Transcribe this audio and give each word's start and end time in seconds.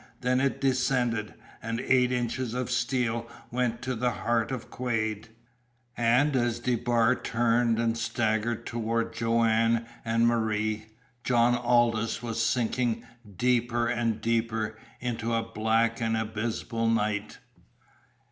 Then 0.21 0.41
it 0.41 0.59
descended, 0.59 1.35
and 1.61 1.79
eight 1.79 2.11
inches 2.11 2.55
of 2.55 2.71
steel 2.71 3.29
went 3.51 3.83
to 3.83 3.93
the 3.93 4.09
heart 4.09 4.51
of 4.51 4.71
Quade. 4.71 5.29
And 5.95 6.35
as 6.35 6.57
DeBar 6.59 7.13
turned 7.17 7.77
and 7.77 7.95
staggered 7.95 8.65
toward 8.65 9.13
Joanne 9.13 9.85
and 10.03 10.25
Marie, 10.25 10.87
John 11.23 11.53
Aldous 11.55 12.23
was 12.23 12.41
sinking 12.41 13.05
deeper 13.37 13.85
and 13.87 14.19
deeper 14.19 14.75
into 15.01 15.35
a 15.35 15.43
black 15.43 16.01
and 16.01 16.17
abysmal 16.17 16.87
night. 16.89 17.37